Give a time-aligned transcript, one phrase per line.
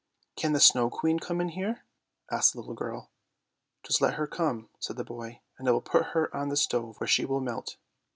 [0.35, 1.83] "Can the Snow Queen come in here?"
[2.31, 3.11] asked the little girl."
[3.85, 6.99] Just let her come," said the boy," and I will put her on the stove,
[6.99, 7.77] where she will melt."